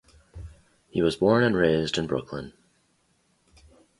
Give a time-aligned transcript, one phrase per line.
[0.89, 2.53] He was born and raised in Brooklyn.